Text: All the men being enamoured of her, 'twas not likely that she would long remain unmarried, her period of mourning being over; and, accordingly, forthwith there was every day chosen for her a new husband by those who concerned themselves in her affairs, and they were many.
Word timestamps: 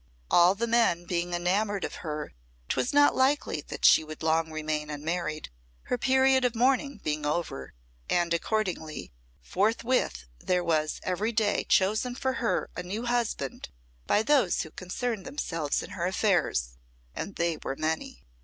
All 0.31 0.55
the 0.55 0.65
men 0.65 1.05
being 1.05 1.35
enamoured 1.35 1.83
of 1.83 1.97
her, 2.01 2.33
'twas 2.69 2.91
not 2.91 3.13
likely 3.15 3.61
that 3.67 3.85
she 3.85 4.03
would 4.03 4.23
long 4.23 4.51
remain 4.51 4.89
unmarried, 4.89 5.51
her 5.83 5.97
period 5.99 6.43
of 6.43 6.55
mourning 6.55 6.99
being 7.03 7.23
over; 7.23 7.75
and, 8.09 8.33
accordingly, 8.33 9.11
forthwith 9.43 10.25
there 10.39 10.63
was 10.63 11.01
every 11.03 11.31
day 11.31 11.67
chosen 11.69 12.15
for 12.15 12.33
her 12.41 12.71
a 12.75 12.81
new 12.81 13.05
husband 13.05 13.69
by 14.07 14.23
those 14.23 14.63
who 14.63 14.71
concerned 14.71 15.23
themselves 15.23 15.83
in 15.83 15.91
her 15.91 16.07
affairs, 16.07 16.77
and 17.13 17.35
they 17.35 17.59
were 17.61 17.75
many. 17.75 18.23